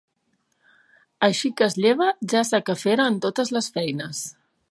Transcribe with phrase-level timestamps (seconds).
[1.27, 4.27] Així que es lleva ja s'aquefera en totes les feines.